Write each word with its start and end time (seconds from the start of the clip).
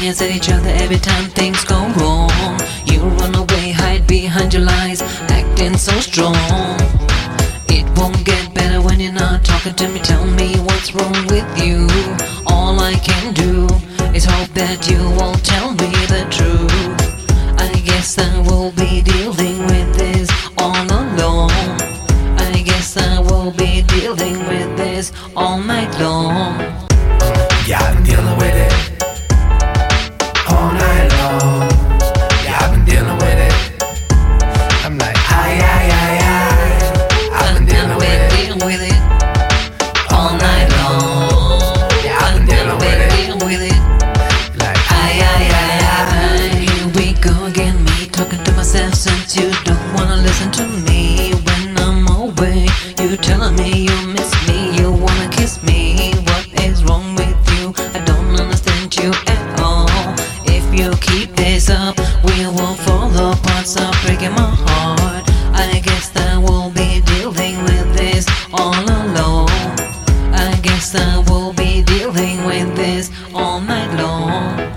opinions 0.00 0.22
at 0.22 0.30
each 0.30 0.50
other 0.50 0.70
every 0.82 0.96
time 0.96 1.24
things 1.30 1.62
go 1.64 1.76
wrong. 1.98 2.58
You 2.86 3.00
run 3.20 3.34
away, 3.34 3.72
hide 3.72 4.06
behind 4.06 4.54
your 4.54 4.62
lies, 4.62 5.02
acting 5.28 5.76
so 5.76 5.92
strong. 6.00 6.34
It 7.68 7.84
won't 7.98 8.24
get 8.24 8.54
better 8.54 8.80
when 8.80 8.98
you're 8.98 9.12
not 9.12 9.44
talking 9.44 9.74
to 9.74 9.88
me. 9.88 10.00
Tell 10.00 10.24
me 10.24 10.56
what's 10.60 10.94
wrong 10.94 11.26
with 11.26 11.48
you. 11.62 11.86
All 12.46 12.80
I 12.80 12.94
can 12.94 13.34
do 13.34 13.68
is 14.16 14.24
hope 14.24 14.48
that 14.54 14.88
you 14.88 15.00
will 15.18 15.36
tell 15.52 15.70
me 15.72 15.90
the 16.14 16.24
truth. 16.36 16.96
I 17.58 17.70
guess 17.84 18.16
I 18.18 18.40
will 18.48 18.72
be 18.72 19.02
dealing 19.02 19.58
with 19.66 19.88
this 19.98 20.30
all 20.56 20.82
alone. 20.82 21.76
I 22.48 22.62
guess 22.64 22.96
I 22.96 23.20
will 23.20 23.50
be 23.52 23.82
dealing 23.82 24.38
with 24.48 24.76
this 24.78 25.12
all 25.36 25.58
night 25.58 25.92
long. 26.00 26.58
Yeah, 27.66 27.92
been 27.92 28.02
dealing 28.02 28.38
with 28.38 28.56
it 28.56 28.99
with 38.64 38.82
it 38.82 39.00
all 40.12 40.32
night 40.36 40.68
long. 40.76 41.60
Yeah, 42.04 42.18
I've 42.20 42.36
been 42.36 42.46
dealing 42.46 42.76
with 42.76 43.44
with 43.44 43.62
it. 43.62 43.80
like, 44.58 44.76
Ay, 44.90 45.16
ay, 45.32 45.44
ay, 45.60 45.78
ay. 45.96 46.48
Here 46.68 46.88
we 46.96 47.12
go 47.20 47.46
again, 47.46 47.82
me 47.84 48.06
talking 48.06 48.42
to 48.44 48.52
myself 48.52 48.94
since 48.94 49.36
you 49.36 49.50
don't 49.64 49.94
wanna 49.94 50.16
listen 50.16 50.50
to 50.52 50.66
me 50.88 51.32
when 51.46 51.78
I'm 51.78 52.06
away. 52.08 52.66
You 53.00 53.16
telling 53.16 53.56
me 53.56 53.86
you 53.88 53.96
miss 54.08 54.32
me, 54.46 54.76
you 54.76 54.92
wanna 54.92 55.28
kiss 55.30 55.62
me. 55.62 56.12
What 56.28 56.46
is 56.64 56.84
wrong 56.84 57.14
with 57.14 57.40
you? 57.56 57.72
I 57.96 58.00
don't 58.04 58.38
understand 58.38 58.94
you 58.96 59.10
at 59.26 59.60
all. 59.60 59.88
If 60.44 60.64
you 60.78 60.90
keep 61.00 61.34
this 61.34 61.70
up, 61.70 61.96
we 62.24 62.44
will 62.46 62.74
fall 62.84 63.08
apart. 63.08 63.66
Stop 63.66 63.94
breaking 64.04 64.32
my 64.32 64.50
heart. 64.66 65.09
All 73.60 73.66
night 73.66 73.94
long. 73.98 74.69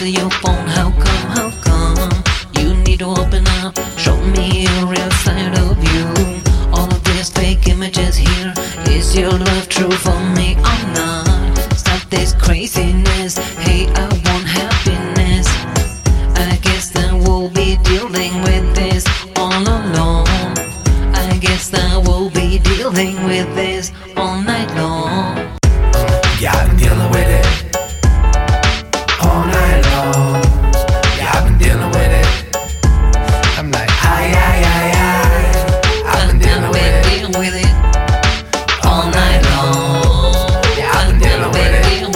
Wanna 0.00 0.10
your 0.10 0.30
phone. 0.30 0.66
How 0.66 0.90
come? 0.90 1.28
How 1.36 1.50
come? 1.62 2.22
You 2.54 2.74
need 2.84 2.98
to 3.00 3.06
open 3.06 3.46
up, 3.62 3.76
show 3.96 4.16
me 4.16 4.66
a 4.66 4.86
real 4.86 5.10
side 5.22 5.58
of 5.58 5.76
you. 5.92 6.06
All 6.72 6.86
of 6.86 7.02
these 7.04 7.30
fake 7.30 7.68
images 7.68 8.16
here, 8.16 8.52
is 8.90 9.16
your 9.16 9.32
love 9.32 9.68
true 9.68 9.90
for 9.90 10.18
me 10.36 10.54
or 10.56 10.80
not? 10.94 11.56
Stop 11.76 12.02
this 12.10 12.32
craziness. 12.34 13.38
Hey, 13.58 13.88
I 13.94 14.06
want 14.26 14.46
happiness. 14.46 15.46
I 16.36 16.58
guess 16.62 16.94
I 16.96 17.12
will 17.14 17.48
be 17.48 17.76
dealing 17.84 18.42
with 18.42 18.74
this 18.74 19.04
all 19.36 19.62
alone. 19.62 20.26
I 21.14 21.38
guess 21.40 21.72
I 21.74 21.96
will 21.98 22.30
be 22.30 22.58
dealing 22.58 23.24
with 23.24 23.52
this 23.54 23.92
all 24.16 24.40
night 24.40 24.70
long. 24.76 25.58
Yeah, 26.40 26.77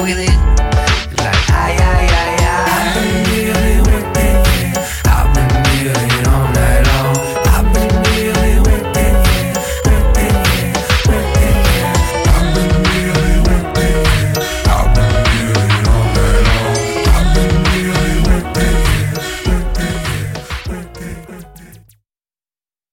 puede 0.02 0.31